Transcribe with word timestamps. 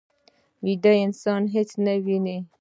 ویده 0.65 0.91
انسان 1.05 1.41
هېڅ 1.55 1.69
نه 1.85 1.93
ویني 2.05 2.37